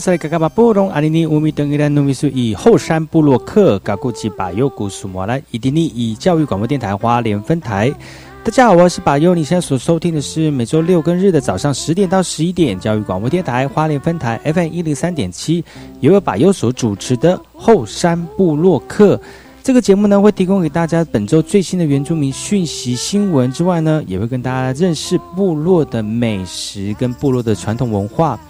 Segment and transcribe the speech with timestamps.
[0.00, 7.92] 在嘎嘎巴布隆阿尼尼乌米登伊兰努米苏以后山布洛克嘎古吉巴尤古苏摩来伊迪尼以教育广播电台花莲分台。
[8.42, 15.64] 大家好，我是巴尤，你现在所收听的是每周六跟日的早上十点到十一点教育广播电台花莲分台 FM 一零三点七，
[16.00, 19.20] 由巴尤所主持的后山布洛克。
[19.62, 28.40] 这个节目呢，会提供给大家本周最新的原住民讯息新闻之外呢，也会跟大家认识部落的美食跟部落的传统文化。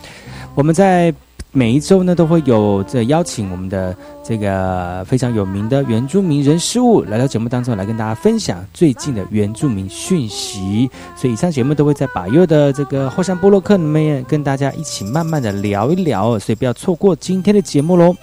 [0.61, 1.13] 我们在
[1.53, 10.91] 每一周呢，都会有这邀请我们的这个非常有名的原住民人事物来到节目当中，来跟大家分享最近的原住民讯息。
[11.17, 18.15] 所以以上节目都会在把月的这个后山部落客里面跟大家一起慢慢的聊一聊，所以不要错过今天的节目喽。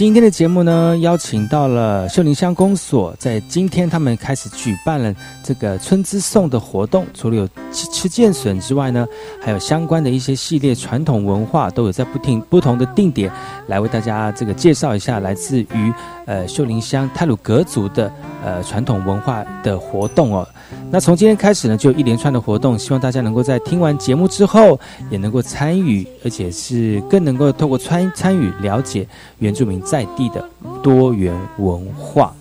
[0.00, 7.04] 今天的节目呢，邀请到了秀林乡公所，在今天他们开始举办了这个春之颂的活动。
[7.12, 9.06] 除了有吃吃剑笋之外呢，
[9.42, 13.30] 还有相关的一些系列传统文化，都有在不停不同的定点
[13.66, 15.92] 来为大家这个介绍一下，来自于
[16.30, 18.08] 呃秀林乡泰鲁格族的
[18.44, 20.46] 呃传统文化的活动哦。
[20.92, 24.78] 那从今天开始呢，就一连串的活动，希望大家能够在听完节目之后，
[25.10, 29.04] 也能够参与，而且是更能够透过参参与了解
[29.40, 30.48] 原住民在地的
[30.84, 32.32] 多元文化。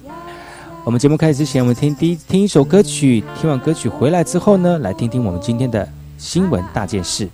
[0.83, 5.87] 我们节目开始之前，我们听第一听一首歌曲，听完歌曲回来之后呢，来听听我们今天的
[6.19, 7.27] 新闻大件事。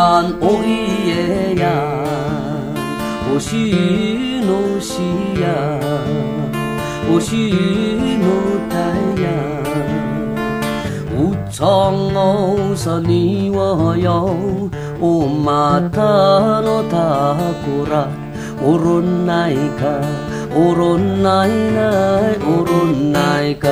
[0.00, 1.66] 我依耶呀，
[3.32, 5.02] 我喜怒喜
[5.40, 5.44] 呀，
[7.10, 7.52] 我喜
[8.22, 8.26] 怒
[8.70, 8.76] 待
[9.22, 9.26] 呀。
[11.16, 14.36] 无从无说，你我有
[15.00, 15.82] 无嘛？
[15.92, 16.00] 他
[16.62, 18.06] 无他古啦，
[18.62, 19.84] 无伦奈卡，
[20.54, 23.68] 无伦奈奈，无伦奈卡。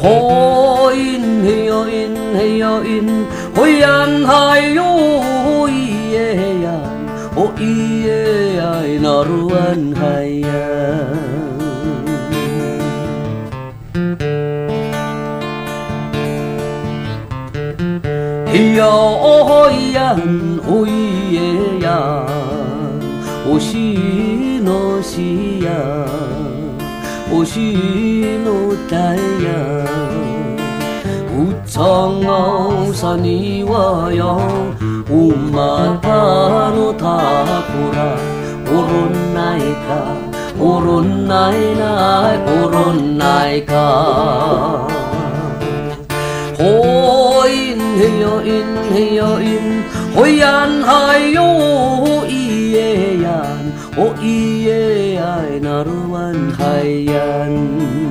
[0.00, 3.24] 火云黑哟，云黑哟，云。
[3.58, 4.84] 会安海哟，
[5.66, 5.68] 咿
[6.12, 6.70] 耶呀，
[7.34, 7.60] 哦咿
[8.04, 8.62] 耶呀，
[9.02, 10.00] 那鲁安海
[10.46, 10.48] 呀。
[18.46, 20.86] 哎呀，哦咿，
[21.32, 21.36] 耶
[21.82, 21.90] 呀，
[23.44, 25.68] 哦西诺西呀，
[27.32, 28.46] 哦西诺
[28.88, 28.96] 达
[29.42, 29.50] 呀，
[31.34, 32.77] 乌藏奥。
[33.73, 34.75] 와요
[35.09, 38.17] 우마타노 타쿠라
[38.67, 39.87] 오론나이카
[40.59, 43.73] 오론나이나 오론나이카
[46.59, 49.83] 호인 헤여 인 헤여 인
[50.15, 58.06] 호얀 하요 이에얀 오 이에야이 나루한 하얀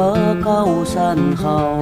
[0.00, 1.76] 可鳩身後。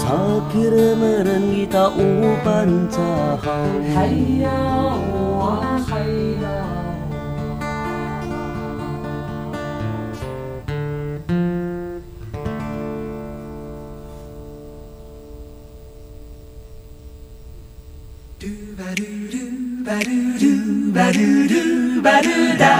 [0.00, 4.60] Sakir meran kita upan cahau Hayya
[5.36, 6.56] wa khayya
[18.40, 19.44] Do ba do do
[19.84, 20.52] ba do do
[20.94, 21.62] ba do do
[22.00, 22.75] ba do da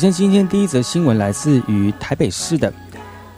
[0.00, 2.72] 先，今天第一则新闻来自于台北市的，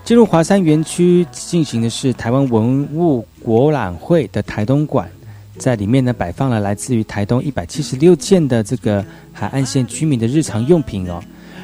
[0.05, 5.11] 进入华山园区进行的是台湾文物博览会的台东馆，
[5.59, 11.21] 在里面呢摆放了来自于台东一百七十六件的这个海岸线居民的日常用品哦。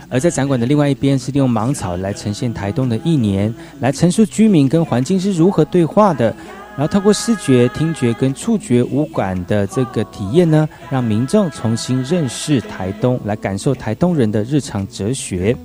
[0.09, 6.35] 而在展馆的另外一边，是利用芒草来呈现台东的一年，来陈述居民跟环境是如何对话的。
[6.79, 15.57] 然后透过视觉、听觉跟触觉五感的这个体验呢，让民众重新认识台东，来感受台东人的日常哲学。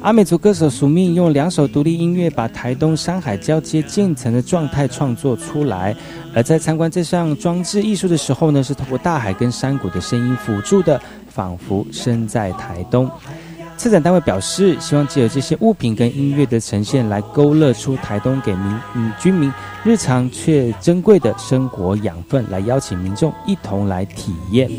[0.00, 5.94] 阿美族歌手署命用两首独立音乐，把台东山海交接建成的状态创作出来。
[6.34, 13.08] 而在参观这项装置艺术的时候呢，是透过大海跟山谷的声音辅助的，仿佛身在台东。
[13.76, 19.52] 策展单位表示，希望借由这些物品跟音乐的呈现，来勾勒出台东给民嗯居民
[19.82, 24.70] 日常却珍贵的生活养分，来邀请民众一同来体验。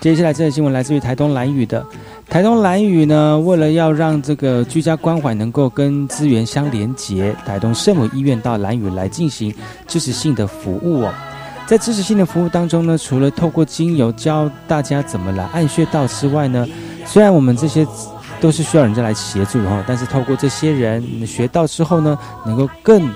[0.00, 1.84] 接下来这则新闻来自于台东蓝屿的。
[2.28, 9.54] 台东蓝屿呢，为了要让这个居家关怀能够跟资源相连接，台东圣母医院到蓝屿来进行
[9.86, 11.14] 支持性的服务哦。
[11.66, 16.66] 在支持性的服务当中呢，除了透过精油教大家怎么来按穴道之外呢，
[17.06, 17.86] 虽然我们这些
[18.40, 23.08] 都是需要人家来协助哈，但是透过这些人学到之后呢，能够更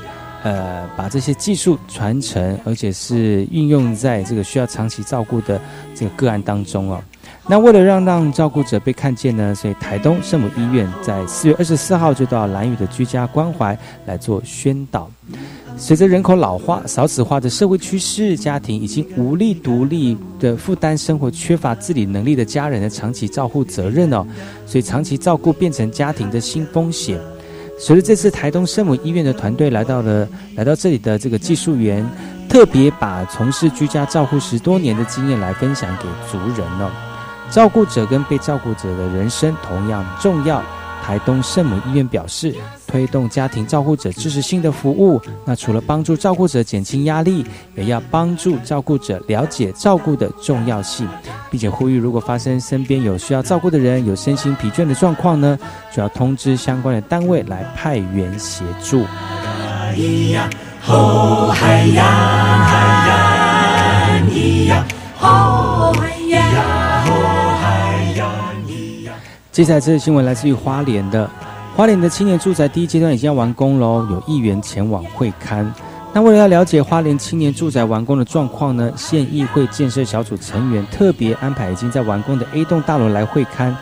[0.42, 5.60] 呃把这些技术传承，而且是运用在这个需要长期照顾的
[5.94, 7.02] 这个个案当中哦。
[7.50, 13.76] 那为了让让照顾者被看见呢，所以台东圣母医院在四月二十四号就到蓝屿的居家关怀
[14.06, 15.10] 来做宣导。
[15.76, 24.24] 随着人口老化、少子化的社会趋势，家庭已经无力独立的负担生活、缺乏自理能力的家人的长期照护责任哦，
[24.64, 27.18] 所以长期照顾变成家庭的新风险。
[27.76, 32.08] 随着这次台东圣母医院的团队来到了来到这里的这个技术员，
[32.48, 36.88] 特别把从事居家照护十多年的经验来分享给族人哦。
[37.50, 40.62] 照顾者跟被照顾者的人生同样重要。
[41.02, 42.54] 台东圣母医院表示，
[42.86, 45.20] 推动家庭照顾者支持性的服务。
[45.46, 51.08] 那除了帮助照顾者减轻压力，也要帮助照顾者了解照顾的重要性，
[51.50, 55.58] 并且呼吁，如果发生身边有需要照顾的人有身心疲倦的状况呢，
[55.90, 59.06] 就要通知相关的单位来派员协助。
[69.52, 71.28] 接下来这个新闻来自于花莲的，
[71.74, 75.66] 花莲的青年住宅第一阶段已经要完工喽，有议员前往会勘。
[76.12, 83.74] 那为了要了解花莲青年住宅完工的状况呢，县议会建设小组成员特别安排已经在完工的 A 栋大楼来会勘，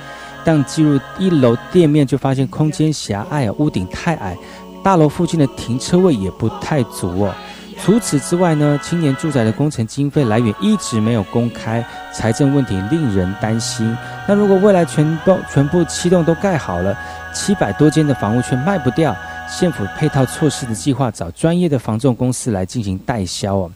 [0.43, 4.39] 但进入一楼店面就发现空间狭隘，屋顶太矮，
[4.83, 7.35] 大楼附近的停车位也不太足哦。
[7.81, 11.83] 除此之外呢，青年住宅的工程经费来源一直没有公开，
[12.13, 13.97] 财政问题令人担心。
[14.27, 16.95] 那如果未来全都全部七栋都盖好了，
[17.33, 19.17] 七百多间的房屋却卖不掉，
[19.49, 23.71] 县府配套措施的计划找专业的房仲公司来进行代销哦。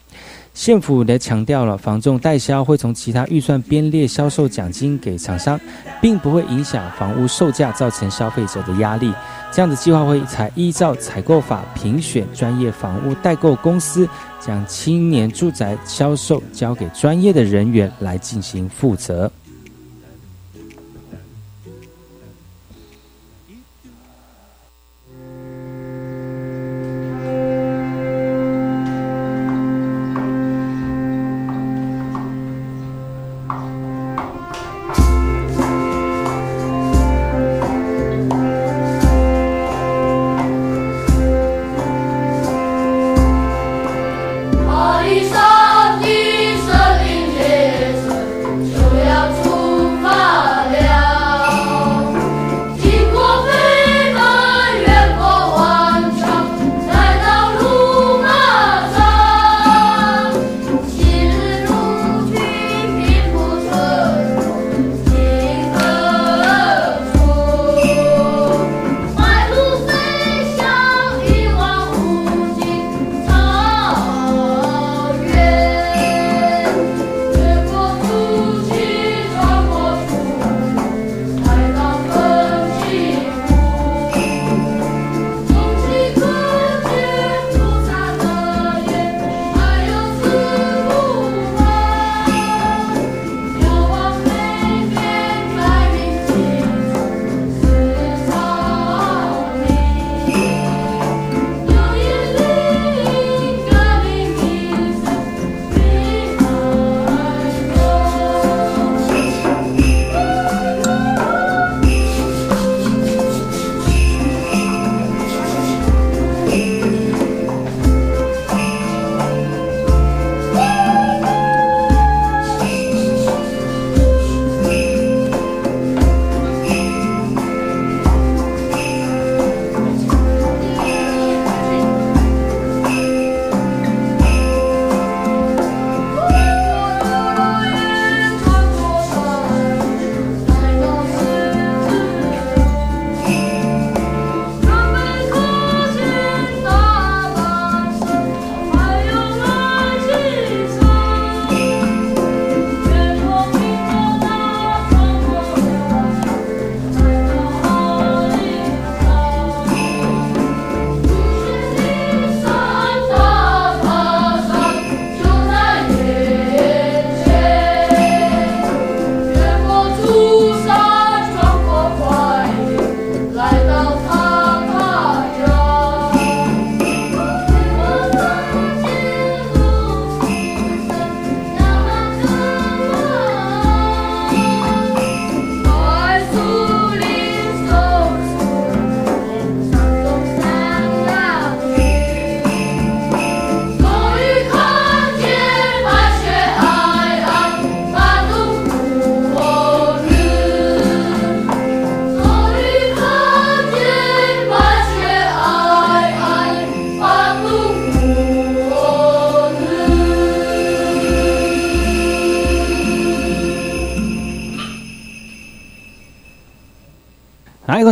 [0.53, 5.59] 县府也强调了，房仲代销会从其他预算编列销售奖金给厂商，
[5.99, 9.11] 并不会影响房屋售价，造成消费者的压力。
[9.51, 14.07] 这样的计划会采依照采购法评选专业房屋代购公司，
[14.39, 19.31] 将青年住宅销售交给专业的人员来进行负责。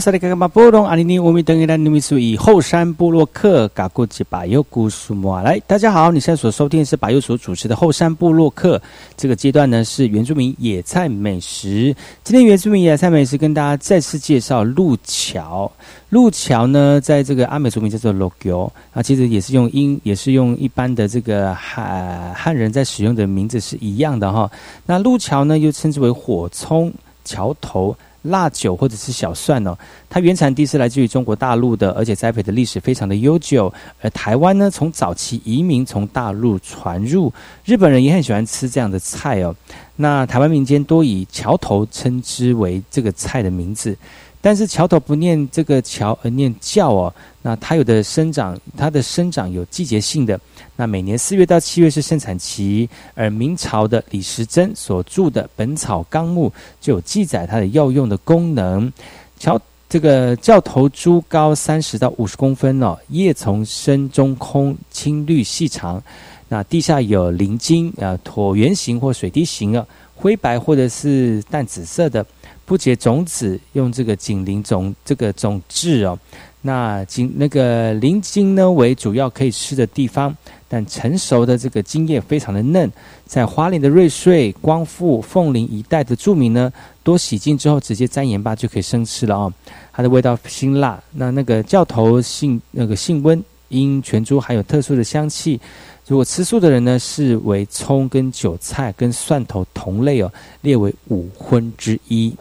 [0.02, 8.82] 萨利嘎嘎巴波隆阿尼尼乌米登伊兰努米苏以后山部落克嘎古吉巴尤古苏莫来，大家好，你现在所收听的是巴尤所主持的后山部落克。
[9.16, 11.96] 这个阶段呢是原住民野菜美食。
[12.24, 15.72] 今天原住民野菜美食跟大家再次介绍路桥。
[16.10, 24.50] 路桥呢，在这个阿美族名叫做 logo 啊，其实也是用英，也是用一般的这个汉汉人在使用的名字是一样的哈。
[24.84, 26.92] 那路桥呢，又称之为火葱、
[27.24, 27.96] 桥头。
[28.24, 29.78] 辣酒或者是小蒜哦，
[30.10, 33.74] 它原产地是来自于中国大陆的，而且栽培的历史非常的悠久。
[34.02, 37.34] 而台湾呢，从早期移民从大陆传入，
[37.66, 39.56] 日本人也很喜欢吃这样的菜哦。
[39.96, 43.98] 那台湾民间多以桥头称之为这个菜的名字。
[44.42, 50.40] 但是桥头不念这个桥而念叫哦，那它有的生长，它的生长有季节性的。
[50.76, 56.50] 那每年四月到七月是盛产期，而明朝的李时珍所著的《本草纲目》
[56.82, 58.92] 就有记载它的药用的功能。
[59.38, 66.02] 桥这个教头株高三十到五十公分哦，叶丛深中空，青绿细长。
[66.48, 72.26] 那地下有鳞茎啊，椭圆形或水滴形啊，灰白或者是淡紫色的。
[72.72, 76.18] 不结种子，用这个锦鳞种这个种质哦。
[76.62, 80.34] 那茎那个鳞茎呢，为主要可以吃的地方，
[80.70, 82.90] 但成熟的这个茎叶非常的嫩。
[83.26, 86.72] 在花莲的瑞穗、光复、凤林一带的住民呢，
[87.04, 89.54] 多洗净之后直接沾盐巴就可以生吃了哦。
[89.92, 90.98] 它的味道辛辣。
[91.12, 95.60] 那那个教头性那个性温，因全株含有特殊的香气。
[96.08, 102.34] 如果吃素的人呢，视为葱跟韭菜跟蒜头同类哦，列为五荤之一。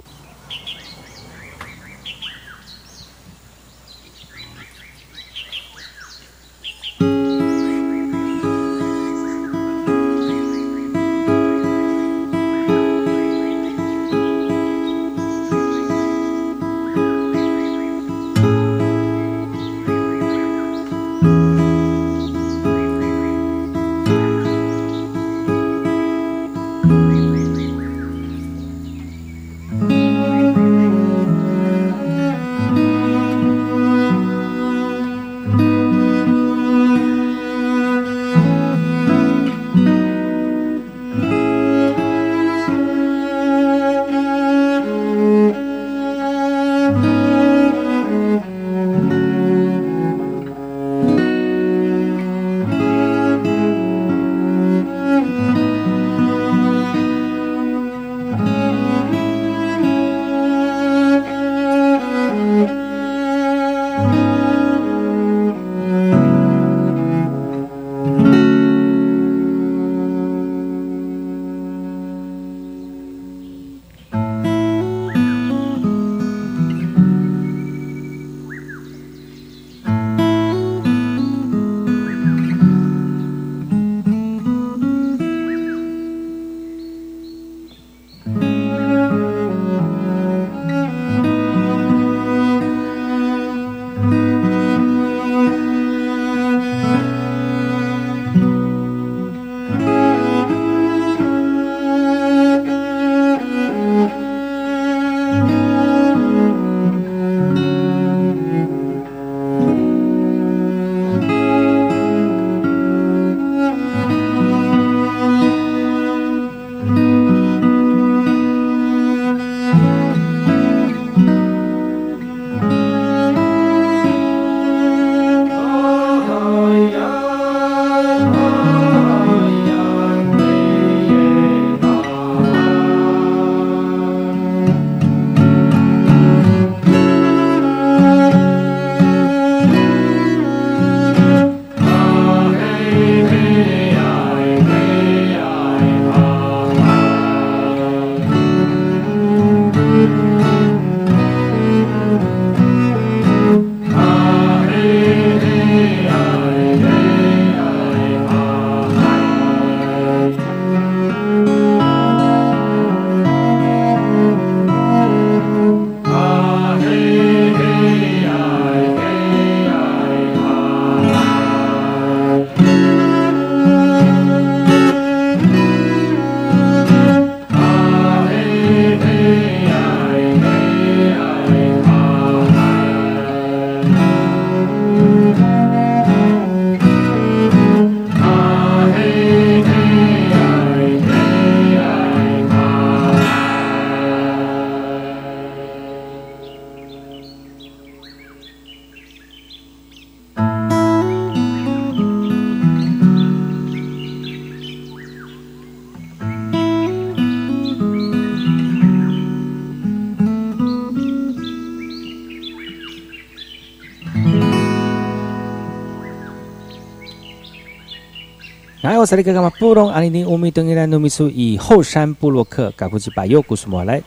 [219.11, 224.01] 然后我是那个嘛布隆阿里尼乌米登伊兰努米苏以后山布洛克嘎古吉巴尤古苏莫来。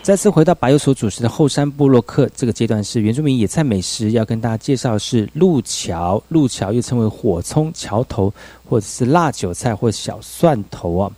[0.00, 6.22] 再次回到巴尤所主持的后山布洛克这个阶段，是原住民野菜美食，要跟大家介绍是路桥。
[6.28, 8.32] 路桥又称为火葱、桥头，
[8.66, 11.12] 或者是辣韭菜或小蒜头啊。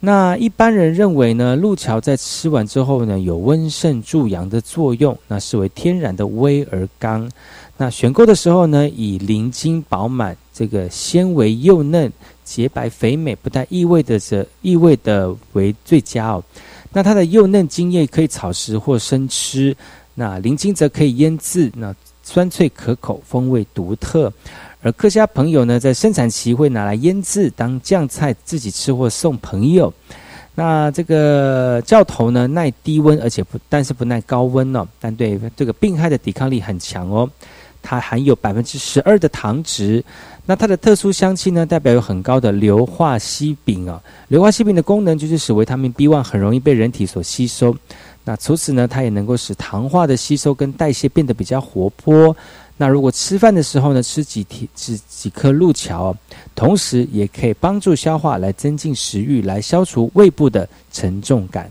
[0.00, 7.30] 那一般人认为呢，路桥在吃完之后呢，有温肾助阳的作用，那视为天然的威而刚。
[7.76, 12.10] 那选购的时候呢，以鳞茎饱满、这个纤维幼嫩、
[12.46, 16.42] 洁白肥美、不带异味的这异味的为最佳哦。
[16.92, 19.76] 那它的幼嫩茎叶可以炒食或生吃，
[20.14, 24.32] 那鳞茎则可以腌制，那酸脆可口，风味独特。
[24.80, 29.92] 而客家朋友呢，在生产期会拿来腌制当酱菜，自己吃或送朋友。
[30.54, 37.28] 那这个教头呢，耐低温，而且不但是不耐高温哦，但对这个病害的抵抗力很强哦。
[37.86, 40.04] 它含有百分之十二的糖值。
[40.44, 44.02] 那它的特殊香气呢，代表有很高的硫化烯丙啊。
[44.26, 47.76] 硫化烯丙的功能就是使维他命 B one 很容易被人体所吸收。
[48.24, 52.36] 那除此呢，它也能够使糖化的吸收跟代谢变得比较活泼。
[52.76, 56.14] 那如果吃饭的时候呢，吃几天几几颗鹿桥，
[56.54, 61.70] 同时也可以帮助消化，来增进食欲，来消除胃部的沉重感。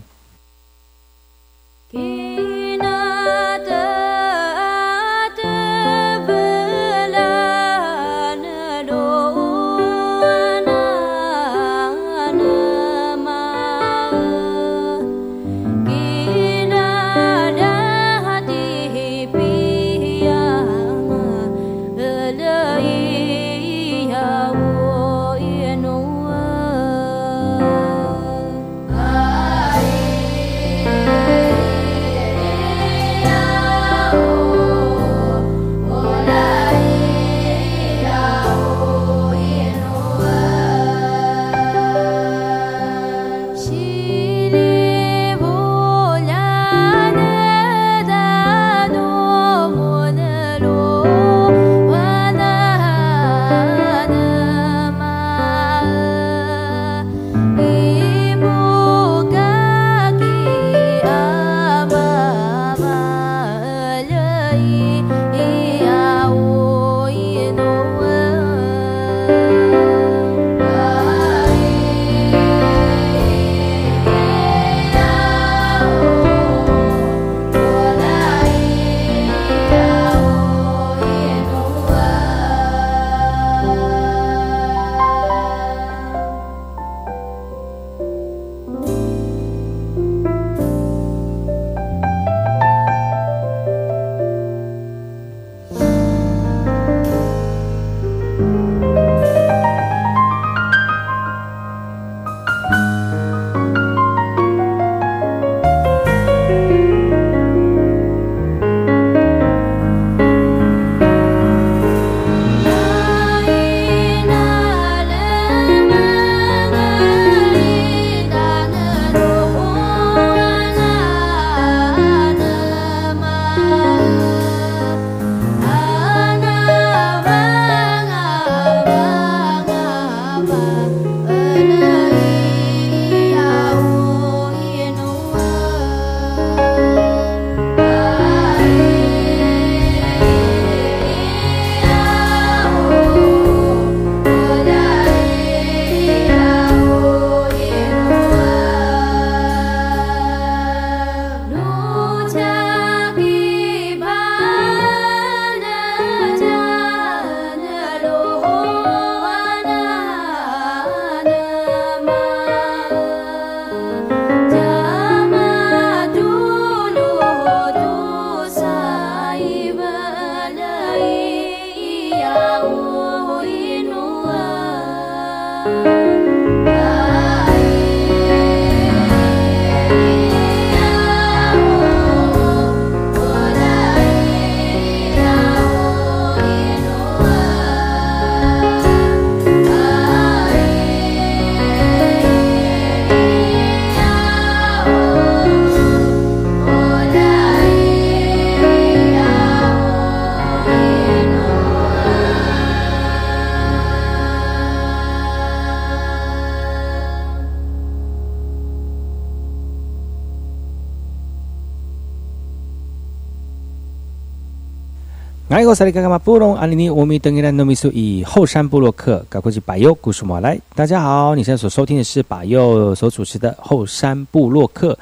[215.76, 224.98] 萨利嘎嘎马布隆阿尼尼乌米登伊兰诺米苏以后山布洛克搞过去百佑故事马来，大家好，你现在所收听的是百佑所主持的后山布洛克。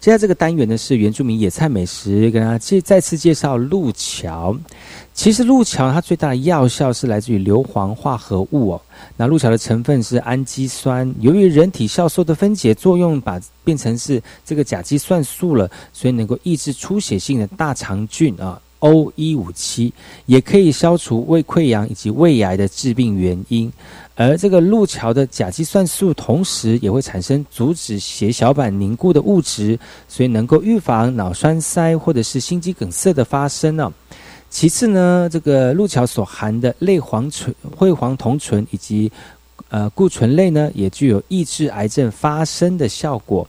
[0.00, 4.52] 接下来这个单元呢是原住民野菜美食，跟大家介再次介绍路桥。
[5.14, 8.82] 其实路桥它最大的药效是来自于硫磺化合物哦。
[9.16, 18.60] 那路桥的成分是氨基酸，由于人体酵素的分解作用，把变成是这个甲基酸素了，所以能够抑制出血性的大肠菌啊。
[18.80, 19.92] O 一五七
[20.26, 23.72] 也可以消除胃溃疡以及胃癌的致病原因，
[24.14, 33.92] 而这个路桥的甲基酸素同时也会产生阻止血小板凝固的物质，所以能够预防脑栓塞或者是心肌梗塞的发生呢。
[34.48, 39.10] 其次呢，这个路桥所含的类黄醇、会黄酮醇以及
[39.68, 43.46] 呃固醇类呢，也具有抑制癌症发生的效果。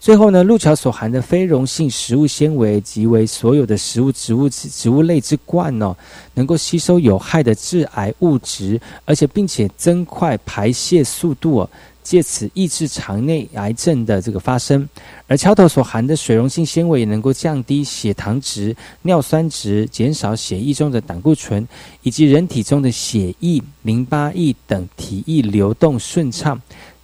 [0.00, 5.94] 最后呢，路桥所含的非溶性食物纤维，即为所有的食物植物植物类之冠哦，
[6.34, 11.70] 能够吸收有害的致癌物质，而且并且增快排泄速度哦，
[12.04, 14.88] 借此抑制肠内癌症的这个发生。
[15.26, 21.66] 而桥头所含的水溶性纤维，也能够降低血糖值、尿酸值，减少血液中的胆固醇，
[22.02, 26.58] 以及人体中的血液、淋巴液等体液流动顺畅。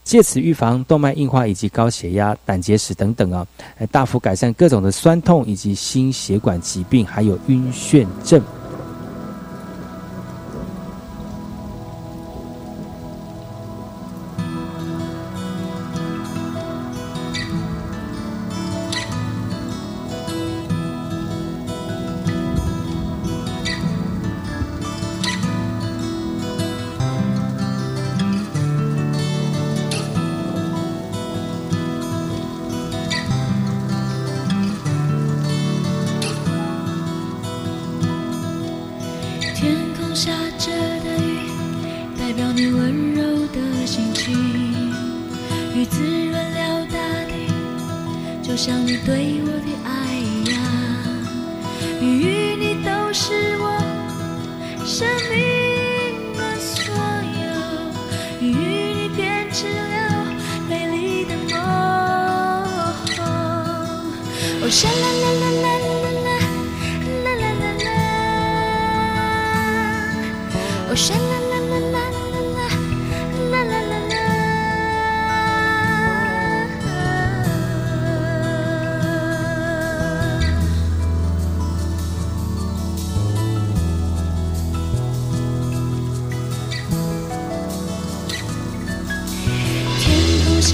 [0.04, 3.44] 借此预防动脉硬化以及高血压、胆结石等等啊，
[3.78, 8.40] 来大幅改善各种的酸痛以及心血管疾病，还有晕眩症。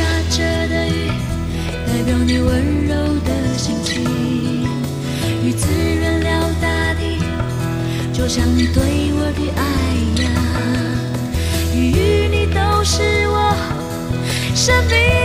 [0.00, 1.10] 下着的雨
[1.86, 2.94] 代表你温柔
[3.26, 4.02] 的心情，
[5.44, 7.18] 雨滋润了大地，
[8.10, 8.82] 就像你对
[9.12, 9.62] 我的爱
[10.22, 10.26] 呀，
[11.74, 13.54] 雨雨，你都是我
[14.54, 15.19] 生命。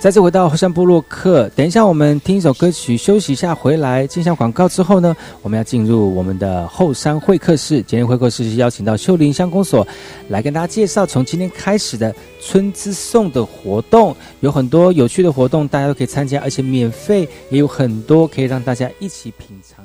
[0.00, 7.82] 再次回到后山部落客，等一下我们听一首歌曲休息一下，回来进下广告之后呢，我们要进入我们的后山会客室。
[7.82, 9.84] 今天会客室是邀请到秀林乡公所
[10.28, 19.84] 来跟大家介绍，从今天开始的春之颂的活动，有很多有趣的活动，大家都可以参加，而且免费，也有很多可以让大家一起品尝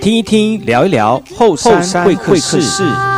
[0.00, 3.11] 听一听，聊一聊后山会客室。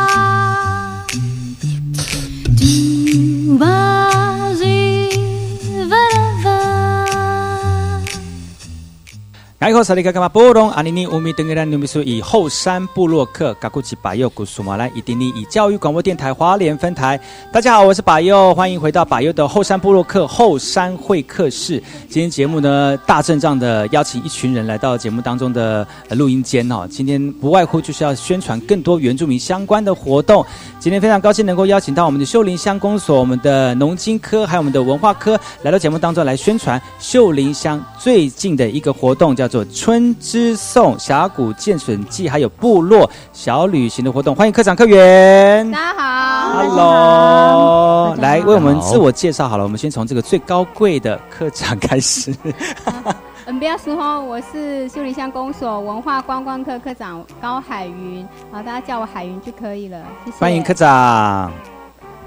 [9.65, 17.19] 哎，好，萨利卡卡马波隆阿尼尼乌米登格兰努米苏以后山布洛克嘎古吉巴佑古苏马来伊丁尼以教育广播电台华联分台。
[17.51, 21.81] 大家好，我是巴佑，欢迎回到巴佑的后山布洛克后山会客室。
[22.07, 26.87] 今天节目呢，大阵仗的邀请一群人来到节目当中的呃录音间哦。
[26.87, 30.45] 今天不外乎就是要宣传更多原住民相关的活动。
[30.79, 39.54] 今天非常高兴能够邀请到我们的秀林乡公所、我们的农经科还有我们的文化科来到节目当中来宣传秀林乡最近的一个活动，叫做。
[39.63, 45.69] 春之颂峡谷建笋记，还有部落小旅行的活动，欢迎科长科员。
[45.71, 49.63] 大家好，Hello，来为我们自我介绍好了。
[49.63, 52.35] 我们先从这个最高贵的科长开始。
[53.47, 60.01] 嗯，不要说哈，我是修理乡公所文化观光科科长高海云，好，大家叫我海云就可以了。
[60.25, 60.37] 谢谢。
[60.39, 61.74] 欢迎科长。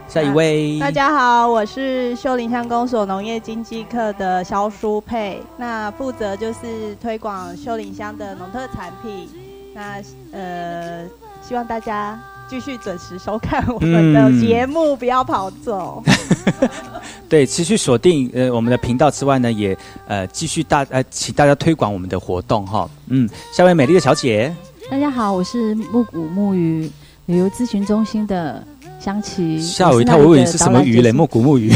[0.09, 9.29] 下一位，大家好，我是秀林乡公所农业经济课的肖淑佩，那负责就是推广秀林乡的农特产品。
[9.75, 11.05] 那呃，
[11.47, 12.19] 希望大家
[12.49, 16.03] 继续准时收看我们的节目，不要跑走。
[17.29, 19.77] 对，持续锁定呃我们的频道之外呢，也
[20.07, 22.89] 呃继续大呃请大家推广我们的活动哈。
[23.09, 24.57] 嗯，下位美丽的小姐，
[24.91, 26.91] 大家好，我是木谷木鱼
[27.27, 28.67] 旅游咨询中心的。
[28.99, 30.17] 香琪，吓我一跳！
[30.17, 31.13] 我以为是什么鱼嘞？
[31.13, 31.73] 木古木鱼。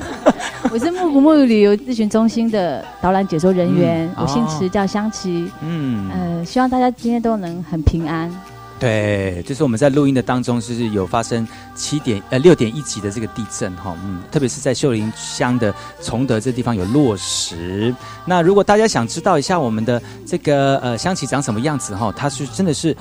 [0.72, 5.48] 我是木古木鱼旅游咨询中心的导览解说人员，我姓池，叫香琪。
[5.60, 8.34] 嗯，呃，希望大家今天都能很平安。
[8.80, 11.46] 对，就是我们在录音的当中，就是有发生
[11.76, 17.94] 七点呃六点一级的这个地震哈，嗯，特别是在秀林乡的崇德这地方有落石。
[18.24, 22.96] 那如果大家想知道一下我们的这个呃香琪长什么样子哈，它是真的是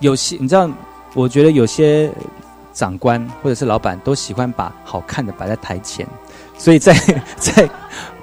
[0.00, 0.68] 有些你知道，
[1.14, 2.10] 我觉得有些。
[2.74, 6.06] 长官或者是老板都喜欢把好看的摆在台前，
[6.58, 6.92] 所以在
[7.38, 7.70] 在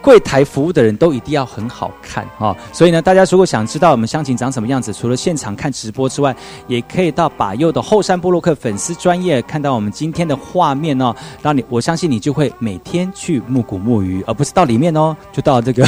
[0.02, 2.56] 柜台服务的人都一定要很好看啊！
[2.74, 6.36] 所以呢，大家如果想知道我们湘琴长什么样子，除了现场看直播之外，
[6.68, 11.16] 也可以到把右的后山部落克粉丝专业看到我们今天的画面哦。
[11.42, 15.88] 让你我相信你就会每天去木古木鱼，而不是到里面哦， 就到这个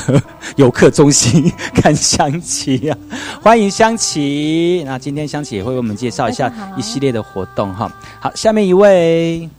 [0.57, 2.97] 游客中心看香琴啊！
[3.41, 7.91] 欢迎香琴，那今天香琴也会为我们介绍一下一系列的活动哈。
[8.20, 9.49] 好，下面一位，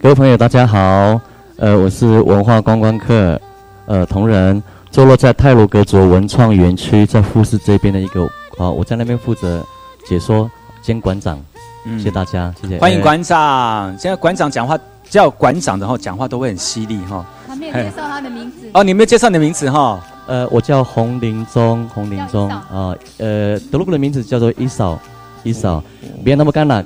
[0.00, 1.31] 各位朋友大家好。
[1.62, 3.40] 呃，我是文化观光客
[3.86, 4.60] 呃同仁，
[4.90, 8.24] 坐落在泰鲁格卓文创园区，在富士这边的一个
[8.58, 9.64] 啊，我在那边负责
[10.04, 10.50] 解说
[10.82, 11.38] 兼馆长。
[11.86, 12.80] 嗯，谢谢大家，谢谢。
[12.80, 13.96] 欢迎馆长。
[13.96, 14.76] 现在馆长讲话
[15.08, 17.24] 叫馆长的话，讲话都会很犀利哈。
[17.46, 18.56] 他没有介绍他的名字。
[18.74, 20.00] 哦，你没有介绍你的名字哈？
[20.26, 22.92] 呃，我叫洪林忠，洪林忠啊。
[23.18, 24.98] 呃，德鲁格的名字叫做伊嫂，
[25.44, 25.80] 伊嫂，
[26.24, 26.84] 别那么干了。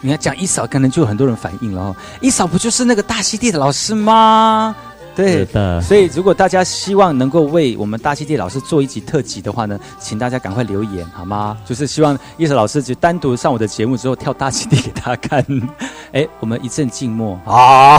[0.00, 1.96] 你看讲一嫂，可能就有很多人反应了哦。
[2.20, 4.74] 一嫂不就是那个大溪地的老师吗？
[5.14, 11.56] 对的，所以如果大家希望能够为我们大溪地老师做一集特辑的话呢，请大家赶快留言好吗？
[11.64, 15.42] 就是希望叶子老师就单独上我的节目之后跳大溪地给大家看。
[16.12, 17.98] 哎，我们一阵静默啊，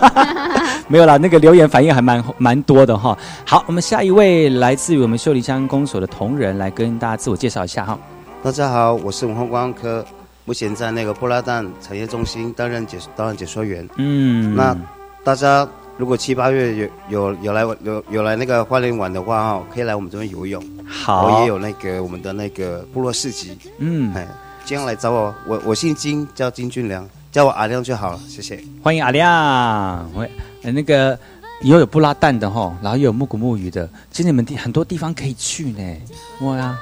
[0.88, 3.16] 没有啦，那个留言反应还蛮蛮多的哈。
[3.46, 7.98] 好，我们下一位来自于我们秀丽乡公所的同仁来跟大家自我介绍一下哈。
[8.42, 10.04] 大家好，我是文化观光科，
[10.46, 13.86] 目前在那个布拉旦产业中心担任解担任解说员。
[13.96, 14.74] 嗯，那
[15.22, 15.68] 大家。
[15.98, 20.62] 如果七八月有有有来有有来那个花莲玩的话哈，可以来我们这边游泳。
[20.86, 23.56] 好，我也有那个我们的那个部落市集。
[23.78, 24.28] 嗯，哎，
[24.62, 28.62] 今天来找我，我我姓金，叫金俊良，叫我阿亮就好了，谢谢。
[28.82, 30.30] 欢迎阿亮，喂，
[30.70, 31.18] 那个
[31.62, 35.96] 以后有布拉蛋的哈，然后又有木古木鱼的，其实你们地很多地方可以去呢。
[36.42, 36.78] 哇呀！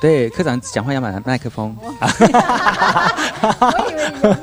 [0.00, 1.76] 对，科长讲话要买麦克风。
[1.82, 1.86] 我
[3.90, 4.38] 以为有那个。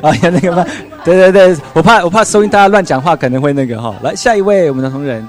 [0.00, 0.64] 啊，有那个麦。
[1.04, 3.92] 对对对，我怕我怕收音大家乱讲话，可能会那个哈。
[4.00, 5.28] 来，下一位我们的同仁。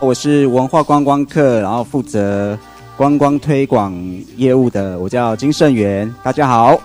[0.00, 2.58] 我是文化观光客，然后负责
[2.96, 3.94] 观光推广
[4.36, 6.12] 业务的，我叫金盛元。
[6.22, 6.80] 大家好，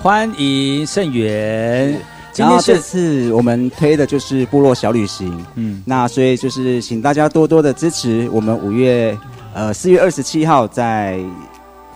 [0.00, 2.00] 欢迎盛元。
[2.36, 5.44] 然后这次我们推的就是部落小旅行。
[5.56, 9.18] 嗯，那所以就是请大家多多的支持我们五月。
[9.56, 11.18] 呃，四月二十七号在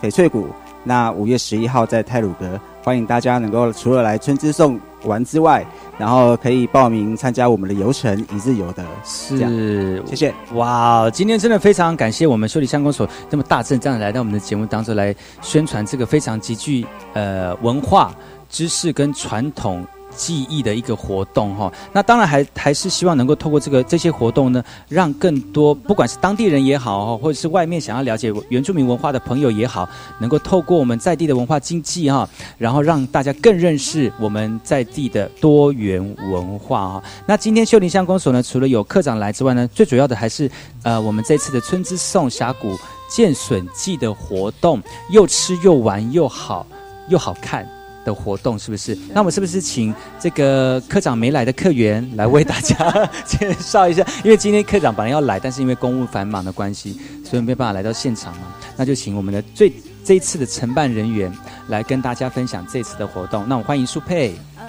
[0.01, 0.47] 翡翠谷，
[0.83, 5.63] 那五月十一号在泰鲁阁，欢迎大家能够除了来春之颂玩之外，
[5.99, 8.83] 然后可以报名参加我们的游程一日游的。
[9.05, 10.35] 是，谢谢。
[10.55, 18.11] 哇，今天真的非常感谢我们修理相公所这么大阵仗来到我们的节目当中来宣传这个非常极具呃文化
[18.49, 19.87] 知识跟传统。
[20.15, 29.89] 记忆的一个活动哈，那当然还还是希望能够透过这个这些活动呢，让更多不管是当地人也好或者是外面想要了解原住民文化的朋友也好，
[30.19, 37.03] 能够透过我们在地的文化经济哈，然后让大家更认识我们在地的多元文化哈。
[37.27, 40.51] 那今天秀林乡公所呢，除了有科长来之外呢，最主要的还是
[40.83, 42.77] 呃我们这次的春之颂峡谷
[43.09, 46.67] 见笋季的活动，又吃又玩又好
[47.09, 47.67] 又好看。
[48.05, 48.97] 的活动是不是？
[49.13, 52.77] 那我们是不是请这个科长没来的客员来为大家
[53.27, 54.05] 介绍一下？
[54.25, 58.55] 因为今天科长本来要来，但是因为公务繁忙的关系，所以没办法来到现场嘛。
[58.77, 59.73] 那就请我们的最
[60.05, 61.31] 这一次的承办人员
[61.69, 63.45] 来跟大家分享这次的活动。
[63.47, 64.35] 那我欢迎苏佩。
[64.59, 64.67] 嗯，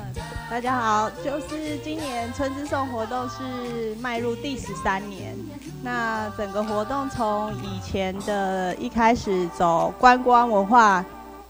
[0.50, 5.38] 大家好，就是今年春之颂活动是迈入第十三年。
[5.82, 11.04] 那整个活动从以前的一开始走观光文化。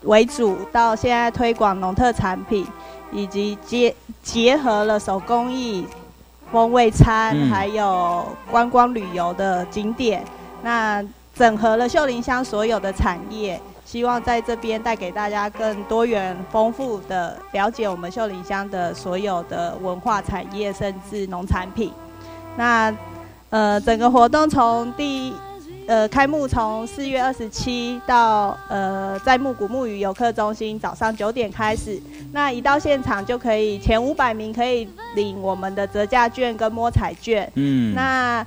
[0.04, 2.66] 为主，到现在推广农特产品，
[3.12, 5.86] 以及结结合了手工艺、
[6.52, 10.24] 风味餐，还有观光旅游的景点，
[10.64, 11.04] 那
[11.36, 21.93] 整合了秀林乡所有的产业，希望在这边带给大家更多元丰富的了解我们秀林乡的所有的文化产业，甚至农产品。
[22.58, 22.91] 那
[23.52, 25.34] 呃，整个活动从第。
[25.92, 32.02] 呃，开幕从四月二十七到呃，在木谷木鱼游客中心早上九点开始。
[32.32, 37.52] 那一到现场就可以前五百名可以领我们的折价券跟摸彩券。
[37.56, 38.42] 嗯，那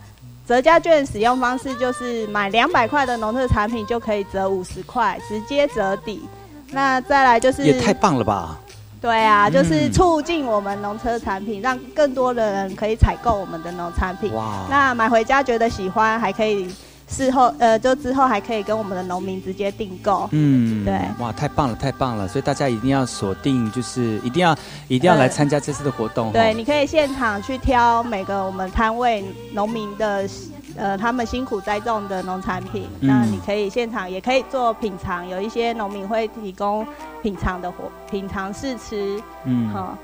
[0.49, 6.27] 折价券使用方式就是买两百块的农特产品就可以折五十块，直接折抵。
[6.71, 8.59] 那再来就是也太棒了吧？
[9.03, 14.33] 对啊，就是促进我们农车产品，让更多的人可以采购我们的农产品。
[14.33, 14.65] 哇！
[14.71, 16.75] 那买回家觉得喜欢，还可以。
[17.15, 20.29] 事后，呃，就之后还可以跟我们的农民直接订购。
[20.33, 22.27] 嗯，对，哇，太棒了，太棒了！
[22.27, 24.57] 所以大家一定要锁定，就是一定要
[24.89, 26.33] 一定要来参加这次的活动。
[26.33, 30.29] 对，你可以现场去挑每个我们摊位农民的，
[30.77, 32.89] 呃，他们辛苦栽种的农产品。
[33.01, 36.85] 那你可以现场也可以做品尝，有一些农民会提供
[37.23, 39.23] 品尝的活品尝试吃。
[39.45, 39.97] 嗯，好。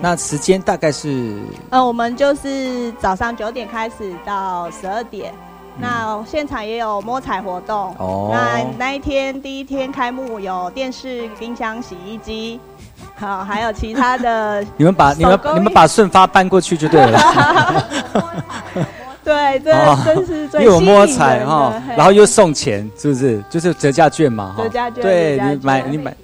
[0.00, 1.38] 那时间大概是？
[1.70, 5.32] 呃，我们就是早上九点开始到十二点。
[5.78, 7.94] 那现场也有摸彩活动。
[7.98, 8.30] 哦。
[8.32, 12.58] 那那一天第一天开幕有电视、冰箱、洗衣机，
[13.14, 14.64] 好，还有其他的。
[14.76, 17.84] 你们把你们你们把顺发搬过去就对了。
[19.22, 19.72] 对，这
[20.04, 23.42] 真是最又有摸彩哈，然后又送钱，是不是？
[23.50, 24.62] 就是折价券嘛哈。
[24.62, 25.02] 折价券。
[25.02, 26.14] 对你买你买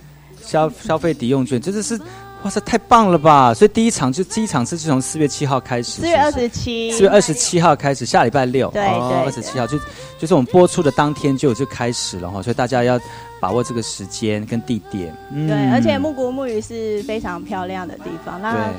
[0.40, 2.00] 消消费抵用券，这是是。
[2.44, 3.54] 哇塞，太棒了吧！
[3.54, 9.78] 所以第一场就第一场是从四月七号开始，四月二十七，四月二十七号开始，下礼拜六，对对，二十七号就
[10.18, 12.98] 就是我们播出的当天就就开始了哈，所以大家要
[13.40, 15.16] 把握这个时间跟地点。
[15.30, 18.42] 对，而且木古木鱼是非常漂亮的地方。
[18.42, 18.70] 那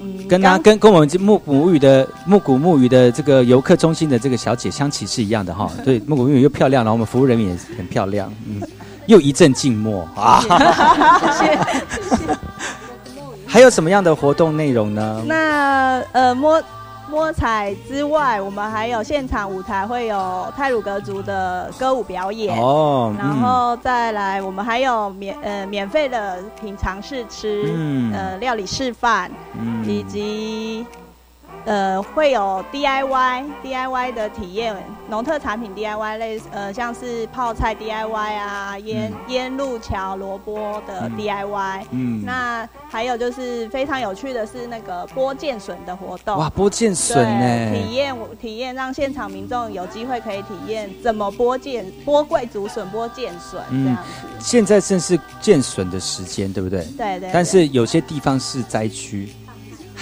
[0.00, 5.70] 嗯，跟他跟跟我们木古木鱼的木古木鱼的这个游客中心的这个小姐香琪是一样的哈。
[5.84, 8.62] 对，木古木鱼又漂亮，然后我们服务人员也很漂亮，嗯，
[9.06, 10.40] 又一阵静默啊。
[11.20, 12.38] 谢谢谢谢。
[13.52, 15.22] 还有什么样的活动内容呢？
[15.26, 16.62] 那呃摸
[17.10, 27.70] 摸彩之外，我们还有现场舞台会有泰鲁格族的歌舞表演哦，然后再来我们还有免呃免费的品尝试吃，
[28.14, 29.30] 呃料理示范，
[29.84, 30.86] 以及。
[31.64, 34.74] 呃，会有 DIY DIY 的体验，
[35.08, 41.84] 农特产品 DIY 类，呃，像是泡菜 DIY 啊，腌腌路桥萝卜的 DIY。
[41.90, 46.36] 嗯，那还有就是非常有趣的是那个剥剑笋的活动。
[46.36, 47.72] 哇，剥剑笋呢？
[47.72, 54.26] 体验体验，让现场民众有机会可以体验怎么剥剑、剥贵族笋、剥剑笋这样子。
[54.40, 56.84] 现在正是剑笋的时间，对不对？
[56.98, 57.30] 对对。
[57.32, 59.32] 但是有些地方是灾区。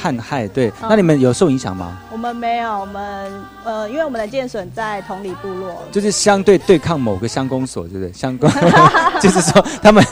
[0.01, 1.99] 旱害对，那你们有受影响吗？
[2.11, 8.13] 我们没有，我们呃，因为我们的剑笋在同里部落，就是相对对抗某个乡公所，对不对？
[8.13, 8.51] 乡公
[9.21, 10.03] 就是说他们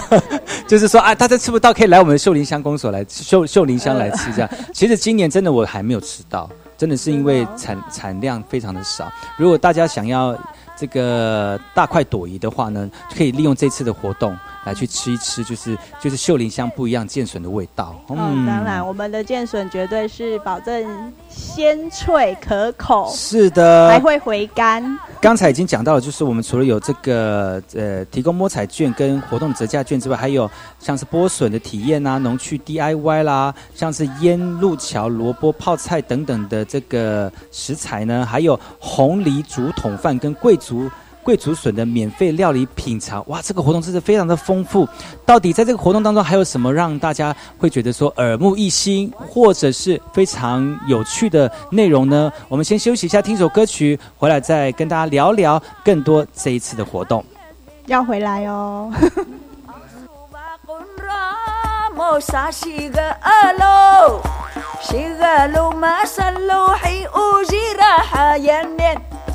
[0.66, 4.50] 就是说啊，大家吃不到，可以来我们的秀林乡公所来秀秀林乡来吃这样。
[4.72, 9.12] 其实今年真的我还没有吃到，真的是因为产产量非常的少。
[9.36, 10.36] 如果大家想要
[10.76, 14.36] 这个大快朵颐的话呢，可以利用这次的活动。
[14.66, 17.94] 来去吃一吃，就是就是秀林香不一样剑笋的味道。
[18.08, 23.08] 嗯，当然，我们的剑笋绝对是保证鲜脆可口。
[23.14, 24.98] 是的，还会回甘。
[25.20, 30.50] 刚才已经讲到了，就是我们除了有这个呃提供摸彩券跟活动折价券之外，还有
[30.80, 40.90] 像是剥笋的体验啊、农趣 DIY 啦，像是腌路桥萝卜泡菜等等的这个食材呢，还有红梨竹筒饭跟贵族。
[41.26, 44.88] 贵竹笋的免费料理品尝，哇，这个活动真是非常的丰富。
[45.24, 52.32] 到底在这个活动当中还有什么让大家会觉得说耳目一新，或者是非常有趣的内容呢？
[52.48, 57.24] 我们先休息一下，听首歌曲，回来再跟大家聊聊更多这一次的活动。
[57.86, 58.92] 要回来哦。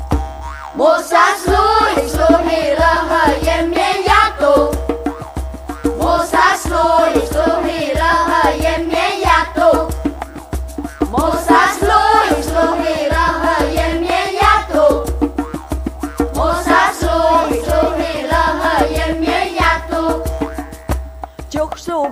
[21.52, 22.08] Joksu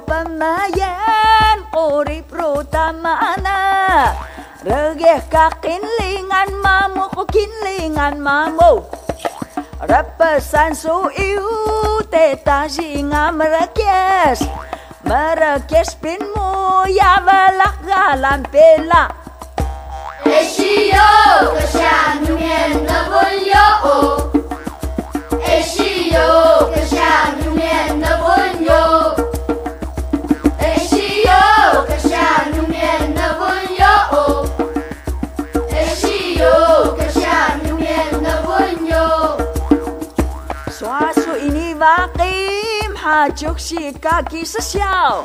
[4.61, 5.80] Regeh kakin
[8.01, 8.71] san ma mô
[9.91, 10.95] Rapa san su
[11.29, 11.49] iu
[12.13, 14.39] te ta ji nga marakes
[15.11, 16.49] Marakes pin mu
[16.99, 19.03] ya valak ga lam pela
[20.39, 21.11] Eshio
[21.57, 23.99] kashan mien na volyo o
[25.57, 26.29] Eshio
[26.75, 28.83] kashan mien na volyo
[43.01, 45.25] 金，哈就是家己是笑。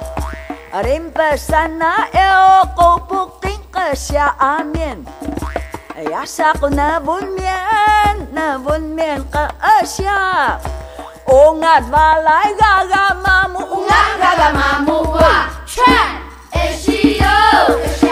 [0.84, 4.34] 人不善那要过不顶个下
[4.74, 5.04] 面，
[6.12, 7.54] 呀啥个那文面
[8.32, 9.50] 那文面个
[9.86, 10.58] 下。
[11.28, 16.22] Ungat balay gaga mamu Ungat gaga mamu wa Chan
[16.54, 17.26] Eshiyo
[17.82, 18.05] Kashan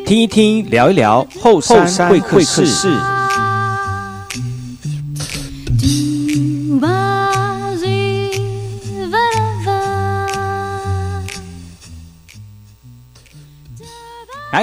[0.06, 2.66] 听一听，聊一聊后山会客室。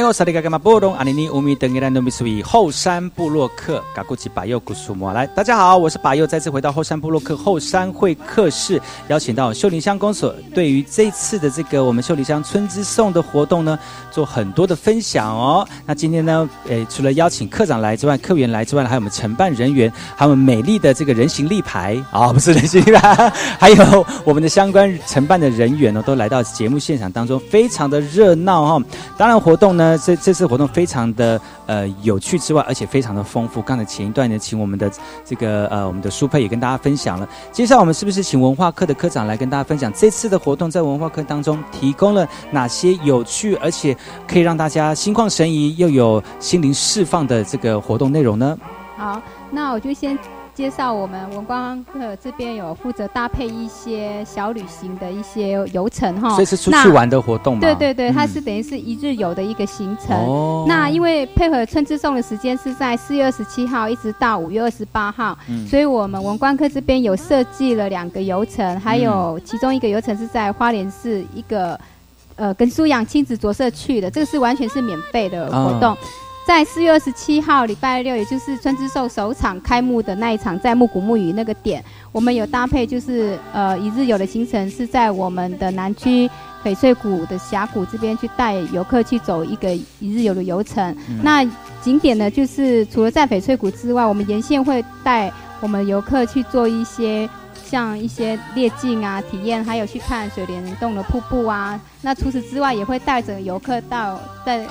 [0.06, 13.76] 还有萨利嘎嘎马波隆阿尼尼乌米登伊兰努米苏伊后山布洛克嘎古吉巴佑古苏莫来，大家好，我是巴佑，再次回到后山布洛克后山会客室，邀请到秀林乡公所对于这次的这个我们秀林乡春之颂的活动呢，
[14.12, 15.66] 做很多的分享哦。
[15.84, 28.86] 那今天呢，诶，除了邀请科长来之外，客员来之外，还有我们承办人员，还有美丽的这个人形立牌啊，不是人形立牌， 还有我们的相关承办的人员呢，都来到节目现场当中，非常的热闹哈。
[29.18, 29.66] 当然活动。
[29.76, 33.62] 呢，这这次活动非常的呃有趣之外，而且非常的丰富。
[33.62, 34.90] 刚才前一段呢，请我们的
[35.24, 37.28] 这个呃我们的苏佩也跟大家分享了。
[37.52, 43.96] 接下来我们是不是请文化课的科长来跟大家分享这次的活动在文化课当中提供了哪些有趣而且
[44.28, 48.58] 可以让大家心旷神怡又有心灵释放的这个活动内容呢？
[48.96, 49.20] 好，
[49.50, 50.18] 那我就先。
[50.56, 57.60] 介绍我们文光客这边有负责搭配一些小旅行的一些游程哈，所以是出去玩的活动吗？
[57.60, 60.16] 对对对，它是等于是一日游的一个行程。
[60.16, 60.64] 哦。
[60.66, 65.36] 那因为配合春之颂的时间是在四月二十七号一直到五月二十八号，
[65.68, 71.78] 所以我们文光客这边有设计了两个游程，还有其中一个游程是在花莲市一个
[72.34, 75.94] 呃跟苏阳亲子着色去的，这个是完全是免费的活动。
[76.46, 86.30] 在四月二十七号礼拜六，也就是春之寿首场开幕的那一场，在木古木语那个点，我们有搭配，就是呃一日游的行程，是在我们的南区
[86.62, 90.96] 翡翠谷的峡谷这边去带游客去走一个一日游的游程。
[91.20, 91.44] 那
[91.82, 97.28] 景点呢，就是除了在翡翠谷之外，我们沿线会带我们游客去做一些
[97.64, 101.80] 像一些猎境啊体验，还有去看水帘洞的瀑布啊。
[102.02, 104.64] 那除此之外，也会带着游客到在。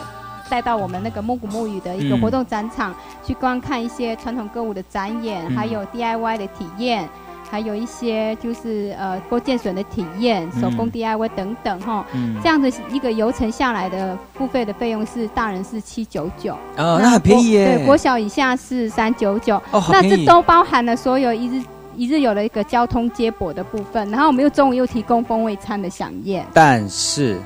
[0.49, 2.93] 带到我们那个木古木语的一个活动展场
[3.23, 7.07] 去观看一些传统歌舞的展演，还有 DIY 的体验，
[7.49, 12.05] 还有一些就是呃勾建笋的体验、手工 DIY 等等哈。
[12.43, 17.77] 这样的一个游程下来的付费的费用是大人是七九九，哦，那很便宜耶。
[17.77, 19.55] 对，国小以下是三九九。
[19.71, 21.63] 哦，那这都包含了所有一日
[21.95, 26.45] 一日有了一个交通接驳的部分，然后我们又中午又提供风味餐的飨宴。
[26.53, 27.39] 但是。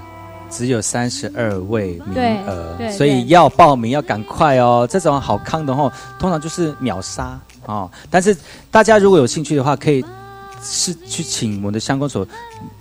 [0.49, 4.87] 只有三十二位名额，所以要报名要赶快哦。
[4.89, 7.89] 这种好康的话，通常就是秒杀哦。
[8.09, 8.35] 但是
[8.69, 10.03] 大家如果有兴趣的话，可以
[10.61, 12.27] 是去请我们的相关所。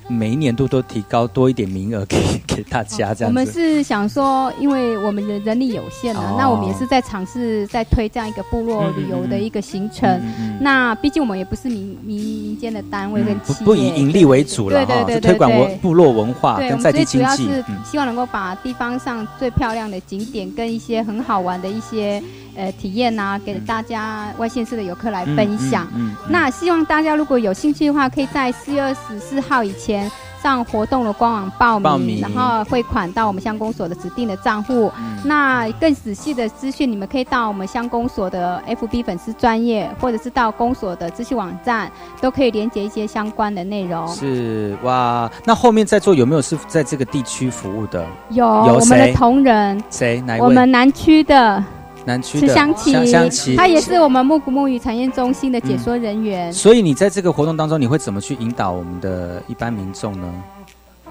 [0.09, 3.30] 每一年度都提高多一点名额给 给大家，这样。
[3.30, 10.20] 我们是想说，因为我们的人力有限呢，那我们也是在尝试在推这样一个部落旅游的一个行程。
[10.61, 17.44] 那毕竟我们也不是民民民间的单位跟企业，不以盈利为主了哈，是推广文部落文化跟在地经济。
[17.44, 22.22] 主要是希望能够把地方上最漂亮的景点跟一些很好玩的一些
[22.56, 25.86] 呃体验啊，给大家外县市的游客来分享。
[26.28, 29.97] 那希望大家如果有兴趣的话，可以在四月二十四号以前。
[30.42, 34.90] 上活动的官网报名，然后汇款到我们乡公所的指定的账户。
[35.24, 41.90] 那更仔细的资讯，你们可以到我们乡公所的 FB 粉丝专业，或者是到公所的资讯网站，
[42.20, 44.07] 都可以连接一些相关的内容。
[44.09, 48.05] 是哇，那后面在座有没有是在这个地区服务的？
[48.30, 49.82] 有，我们的同仁。
[49.90, 50.20] 谁？
[50.20, 50.40] 哪位？
[50.40, 51.64] 我们南区的。
[52.09, 56.50] 南区的香琪，香琪，他也是我们木古木语产业中心的解说人员。
[56.50, 60.26] 所以你在这个活动当中，你会怎么去引导我们的一般民众呢？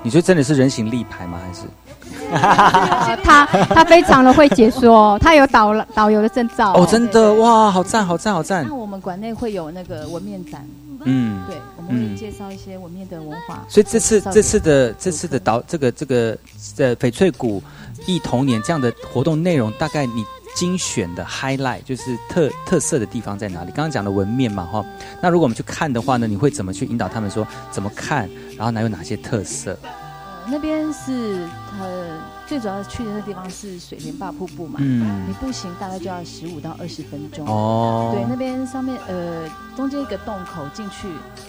[0.02, 1.40] 你说真的是人形立牌吗？
[1.46, 1.62] 还是？
[3.24, 6.74] 他他非常的会解说，他有导导游的证照。
[6.74, 8.66] 哦，真的哇，好赞，好赞，好赞。
[8.68, 10.68] 那我们馆内会有那个文面展，
[11.04, 13.64] 嗯，对，我们会介绍一些文面的文化。
[13.68, 16.38] 所以这次这次的这次的导这个这个
[16.76, 17.62] 的翡翠谷
[18.06, 20.26] 忆童年这样的活动内容，大概你。
[20.58, 23.68] 精选的 highlight 就是特特色的地方在哪里？
[23.68, 24.84] 刚刚讲的纹面嘛，哈。
[25.22, 28.28] 那如果我们去看的话呢，你会怎么去引导他们说怎么看？
[28.58, 29.78] 然后哪有哪些特色？
[30.48, 31.48] 那边是
[31.80, 32.37] 呃。
[32.48, 37.46] 最主要去的那地方是水帘坝瀑布嘛，嗯，你步行大概就要十五到二十分钟。
[37.46, 39.44] 哦，对，那边上面呃
[39.76, 41.08] 中间一个洞口进去，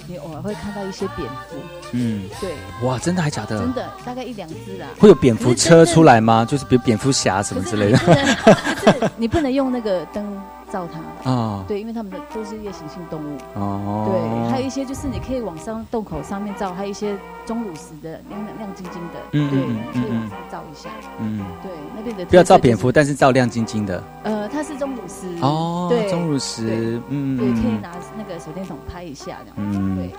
[0.08, 1.56] 你偶尔会看到一些蝙蝠。
[1.92, 2.54] 嗯，对。
[2.82, 3.58] 哇，真的还假的？
[3.58, 4.88] 真的，大概一两只啊。
[4.98, 6.44] 会有蝙蝠车出来吗？
[6.44, 7.98] 就是比如蝙蝠侠什么之类的。
[8.82, 10.24] 是你不能用那个灯。
[10.70, 14.06] 照它啊，对，因为他们的都是夜行性动物哦。
[14.08, 17.16] 对，还有一些就是你可以往上洞口上面照，还有一些
[17.46, 19.60] 钟乳石的亮亮晶晶的，嗯对，
[19.92, 20.88] 可以往上照一下。
[21.20, 24.02] 嗯，对，那边的不要照蝙蝠，但是照亮晶晶的。
[24.22, 29.54] 呃，它是钟乳石哦，对，钟乳石，嗯，对，可以拿那个手电筒拍一下这样。
[29.56, 30.10] 嗯，对。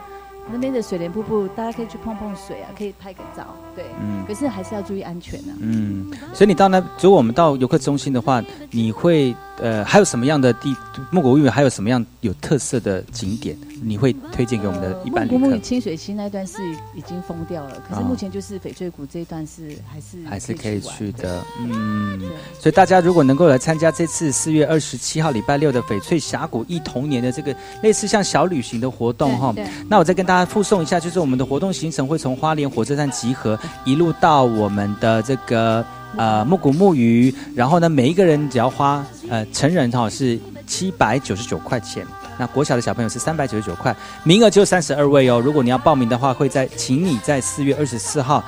[0.52, 3.46] 那边的水帘瀑布，大家可以去碰碰水啊，可以拍个照，
[3.76, 5.54] 对，嗯，可是还是要注意安全啊。
[5.60, 8.42] 嗯，所以你到那，如果我们到游客中心的话，
[8.72, 10.76] 你会呃，还有什么样的地
[11.12, 15.58] 木谷玉还有什么样有特色的景点，你会推荐给我们的一般旅客？
[15.60, 16.56] 清水溪那段是
[16.96, 21.44] 已经封掉了，可是目前就是翡翠谷这一段是还是还是可以去的。
[21.60, 22.20] 嗯，
[22.60, 29.54] 所以大家如果能够来参加这次四月二十七号礼拜六的翡翠峡谷忆童年的这个类似像小旅行的活动哈，
[29.88, 35.86] 那我再跟大家附送一下，就是我们的活动行程会从花莲火车站集合，一路到我们的这个。
[36.18, 42.06] 呃，木谷木鱼，然后呢，每一个人只要花呃，成人哈是七百九十九块钱，
[42.38, 45.40] 那国小的小朋友是三百九十九块，名额只有三十二位哦。
[45.40, 48.44] 如果你要报名的话，会在请你在四月二十四号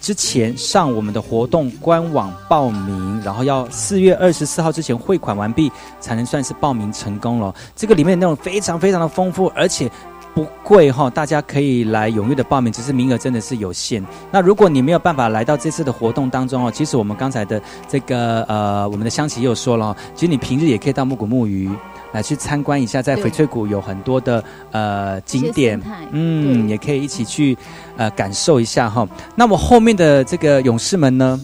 [0.00, 7.54] 之前上我们的活动官网报名，然后要四月二十四号之前汇款完毕，才能算是报名成功了。
[7.74, 9.90] 这个里面的内容非常非常的丰富，而且。
[10.34, 14.04] 不贵哈，大家可以来踊跃的报名，只是名额真的是有限。
[14.30, 21.68] 那如果你没有办法来到这次的活动当中哦，其实我们刚才的这个呃，我们的香琪又说了，其实你平日也可以到木古木鱼
[22.12, 25.80] 来去参观一下，在翡翠谷有很多的呃景点，
[26.12, 27.56] 嗯，也可以一起去
[27.96, 29.06] 呃感受一下哈。
[29.34, 31.40] 那么后面的这个勇士们呢？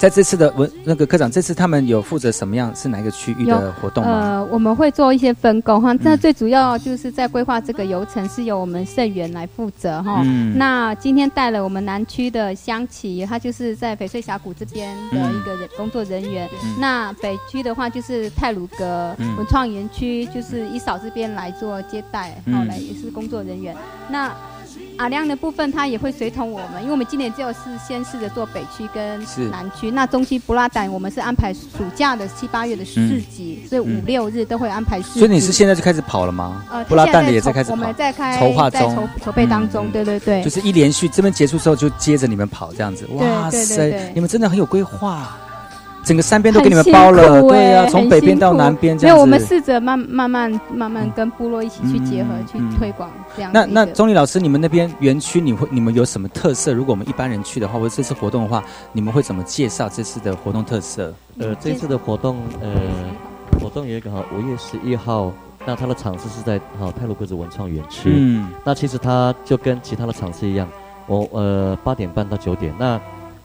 [0.00, 4.10] 在这次的文那个科长，这次他们有负责什么样是哪一个区域的活动吗？
[4.10, 5.92] 呃，我们会做一些分工哈。
[6.00, 10.22] 那最主要就是在规划这个游程是由我们盛源来负责哈。
[10.54, 16.48] 那今天带了我们南区的香琪，他就是在翡翠峡谷这边的一个人工作人员。
[16.78, 23.76] 那北区的话就是泰鲁阁文创园区，就是一嫂这边来做接待，后来也是工作人员。
[24.08, 24.32] 那
[25.00, 29.18] 阿亮的部分，他也会随同我们，因为我们今年只有是先试着做北区跟
[29.50, 35.20] 南区，那中期布拉丹我们是安排暑假的七八月的市集，所以五六日都会安排市集。
[35.20, 36.62] 所以你是现在就开始跑了吗？
[36.70, 40.44] 呃，布拉丹的也在开始，我们在开筹划中，筹筹备当中，对对对。
[40.44, 43.06] 就是一连续这边结束之后，就接着你们跑这样子。
[43.14, 45.34] 哇塞，你们真的很有规划。
[46.02, 49.18] 整个山边都给你们包了，对呀，从北边到南边这样子。
[49.18, 53.50] 有，我们试着慢慢慢慢慢跟部落一起去结合，去推广这样。
[53.52, 56.72] 那那钟丽老师，你们那边园区，你会你们有什么特色？
[56.72, 61.12] 如果我们一般人去的话，或者这次活动的话，你们会怎么介绍这次的活动特色？
[61.38, 62.70] 呃，这次的活动，呃，
[63.60, 65.30] 活动有一个哈，五月十一号，
[65.66, 68.10] 那它的场次是在哈泰鲁格子文创园区。
[68.16, 70.66] 嗯，那其实它就跟其他的场次一样，
[71.06, 72.98] 我呃八点半到九点那。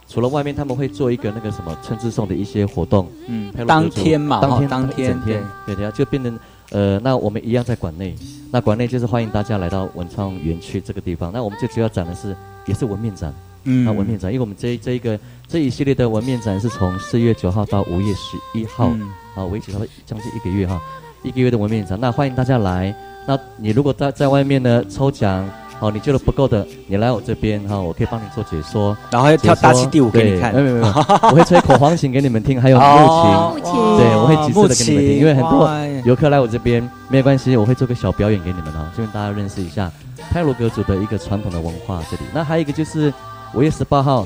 [0.07, 5.19] 除了外面他们会做一个那个什么春之颂的一些活动，嗯，当天嘛，当天当天，
[5.65, 6.39] 对对呀，就变成
[6.71, 8.15] 呃，那我们一样在馆内，
[8.51, 11.31] 那馆内就是欢迎大家来到文创园区这个地方。
[11.33, 12.35] 那我们最主要展的是
[12.65, 13.33] 也是文面展，
[13.63, 18.91] 嗯，那文面展，因为我们这这一个这一系列的文面展是从四月九号到五月十一号，
[19.35, 20.79] 啊，为期差不多将近一个月哈，
[21.23, 21.99] 一个月的文面展。
[21.99, 22.95] 那欢迎大家来，
[23.27, 25.49] 那你如果在在外面呢抽奖。
[25.79, 30.85] 好，你觉得不够的，你来我这边哈，我可以帮你做解说，然后要跳大气第五给你看，没有没有，
[31.29, 35.69] 我会吹口簧琴给你们听，还有木琴，对，我会几次的给你们听，因为很多
[36.05, 39.91] 游客来我这边没有关系，我会做个小表演给你们啊，就让大家认识一下
[40.31, 42.23] 泰罗格族的一个传统的文化这里。
[42.33, 43.13] 那还有一个就是
[43.53, 44.25] 五月十八号。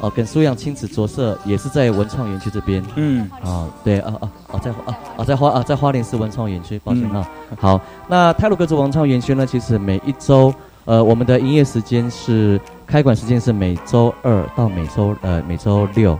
[0.00, 2.80] 哦，跟苏阳亲子着色也是在文创园区这边。
[2.94, 7.28] 嗯，哦，对，啊啊哦，在啊啊在花啊在花莲市文创园区，抱歉啊。
[7.58, 10.54] 好，那泰鲁格族文创园区呢，其实每一周，
[10.88, 16.18] 呃，我们的营业时间是开馆时间是每周二到每周呃每周六，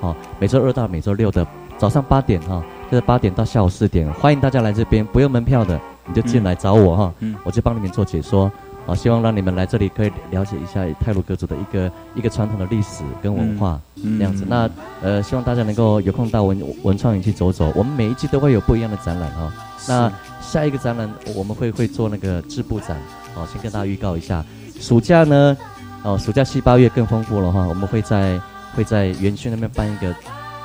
[0.00, 1.46] 好，每周二到每周六的
[1.78, 8.50] 早上八点哈，就是八点到下午四点，欢迎大家来这边，不用门票的，你就进来找我哈，嗯，我就帮你们做解说。
[8.84, 14.44] 好，希望让你们来这里可以了解一下泰鲁格族的一个一个传统的历史跟文化那样子。
[14.48, 14.68] 那
[15.02, 17.72] 呃，希望大家能够有空到文文创园去走走。
[17.76, 19.52] 我们每一季都会有不一样的展览哈。
[19.86, 22.96] 那下一个展览我们会会做那个织布展。
[23.34, 24.44] 哦，先跟大家预告一下，
[24.80, 25.56] 暑假呢，
[26.02, 27.66] 哦，暑假七八月更丰富了哈。
[27.66, 28.40] 我们会在
[28.74, 30.14] 会在园区那边办一个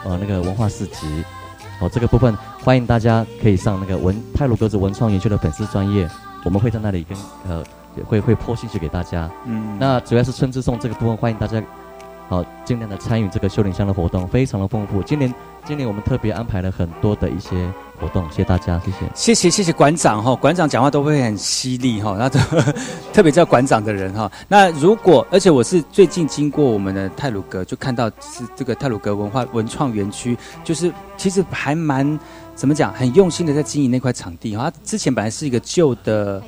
[0.04, 1.24] 呃那个文化市集。
[1.82, 6.10] 哦，这个部分欢迎大家可以上那个文泰鲁格子文创园区的粉丝专业，
[6.44, 7.64] 我们会在那里跟呃。
[8.10, 11.64] 会会泼信息给大家，嗯，那主要是春之颂这个部分，欢迎大家，
[12.28, 15.02] 好尽量的参与这个修炼香的活动，非常的丰富。
[15.04, 15.34] 今年
[15.66, 22.30] 今年我们特别安排了很多的一些活动，谢谢大家，谢谢，谢谢谢谢馆长哈，馆长讲话都会很犀利哈，那
[23.14, 24.32] 特别叫馆长的人哈。
[24.48, 32.20] 那如果而且我是最近经过我们的泰鲁阁，就看到是这个泰鲁阁文化文创园区，就是其实还蛮
[32.56, 34.72] 怎么讲，很用心的在经营那块场地哈。
[34.84, 36.42] 之前本来是一个旧的。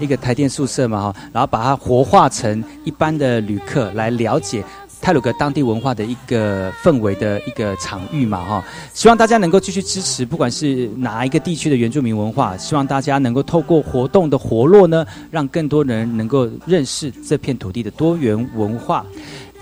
[0.00, 4.64] 一个台电宿舍嘛哈，然后把它活化成一般的旅客来了解
[5.04, 19.04] 泰鲁格当地文化的一个氛围的一个场域嘛哈，希望大家能够继续支持，不管是哪一个地区的原住民文化，希望大家能够透过活动的活络呢，让更多人能够认识这片土地的多元文化。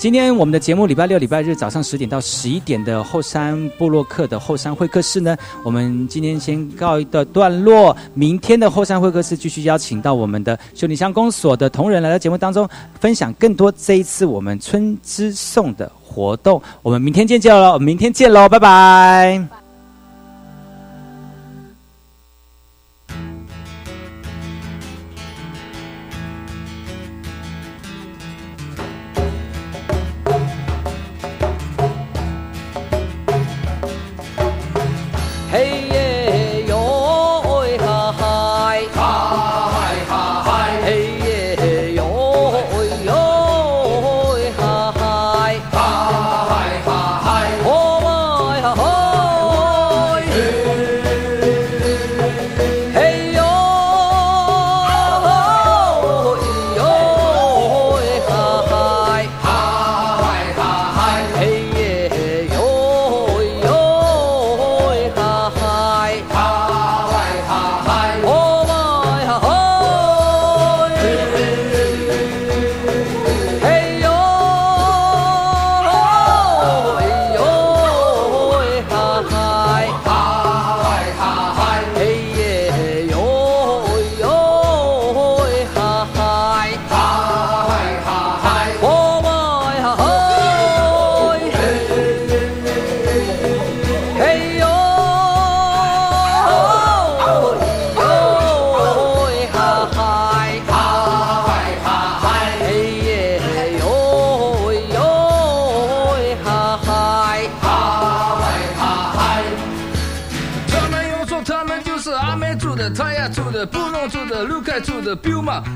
[0.03, 7.97] 今天我们的节目礼拜六、礼拜日早上十点到十一点的后山布洛克的后山会客室呢，我们今天先告一个段落。
[8.13, 16.61] 明天的后山会客室继续邀请到我们的修理乡公所的同仁来到节目当中，分享更多这一次我们春之颂的活动。
[16.83, 17.79] 我们明天见，见喽！
[17.79, 19.62] 明天见喽，拜拜。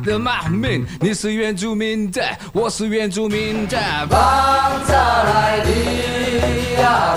[0.07, 3.77] 的马民，你是原住民的，我是原住民的。
[4.09, 7.17] 邦扎来的呀，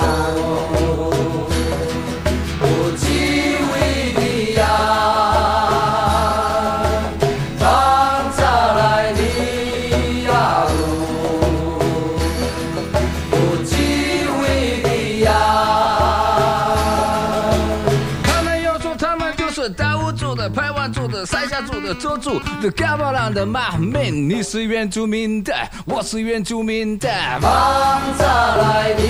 [22.00, 25.54] 下住的州住的嘎巴兰的马民，你是原住民的，
[25.86, 27.10] 我是原住民的。
[27.42, 29.04] 放下来的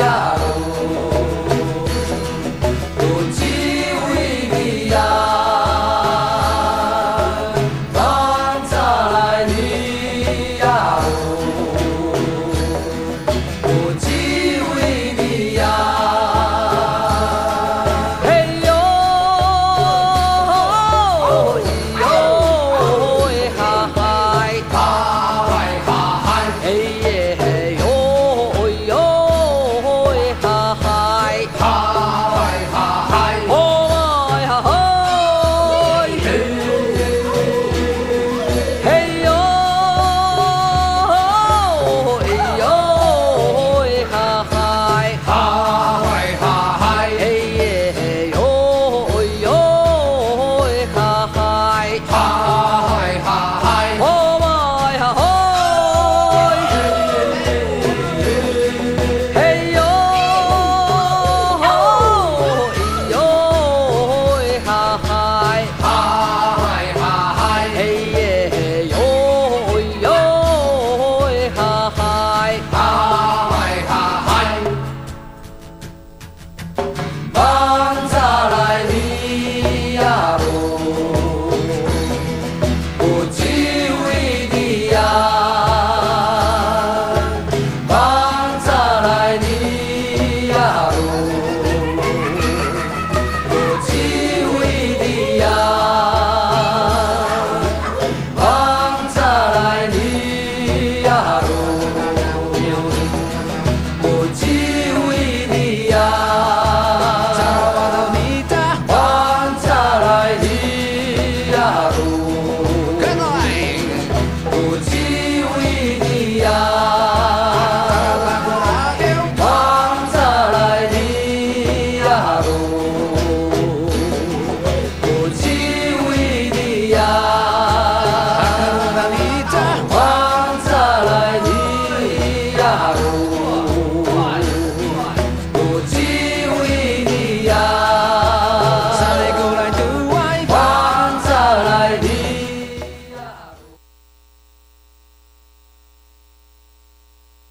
[0.00, 0.34] 呀